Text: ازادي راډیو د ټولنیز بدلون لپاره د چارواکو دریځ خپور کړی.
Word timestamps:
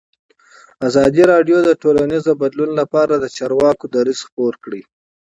ازادي 0.87 1.23
راډیو 1.31 1.57
د 1.63 1.69
ټولنیز 1.81 2.23
بدلون 2.41 2.71
لپاره 2.79 3.13
د 3.17 3.25
چارواکو 3.37 3.85
دریځ 3.95 4.19
خپور 4.27 4.53
کړی. 4.63 4.81